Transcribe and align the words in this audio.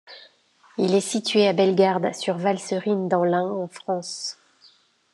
Il 0.79 0.95
est 0.95 0.99
situé 0.99 1.47
à 1.47 1.53
Bellegarde-sur-Valserine 1.53 3.07
dans 3.07 3.23
l'Ain, 3.23 3.45
en 3.47 3.67
France. 3.67 4.39